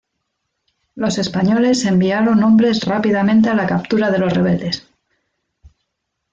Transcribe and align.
Los 0.95 1.19
españoles 1.19 1.85
enviaron 1.85 2.43
hombres 2.43 2.83
rápidamente 2.85 3.49
a 3.51 3.53
la 3.53 3.67
captura 3.67 4.09
de 4.09 4.17
los 4.17 4.33
rebeldes. 4.33 4.87